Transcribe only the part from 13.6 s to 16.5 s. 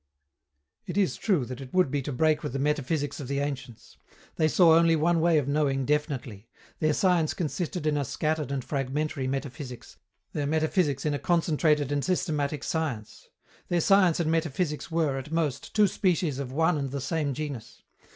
Their science and metaphysics were, at most, two species